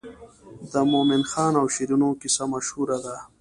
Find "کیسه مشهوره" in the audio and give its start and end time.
2.21-2.97